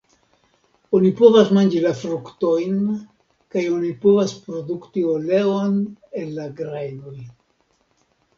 Oni 0.99 1.09
povas 1.17 1.51
manĝi 1.57 1.81
la 1.83 1.91
fruktojn 1.99 2.79
kaj 3.57 3.65
oni 3.75 3.93
povas 4.07 4.33
produkti 4.47 5.05
oleon 5.13 5.77
el 6.23 6.35
la 6.41 6.49
grajnoj. 6.63 7.17